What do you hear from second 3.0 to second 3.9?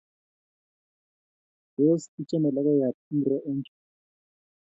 ingoro eng' chu?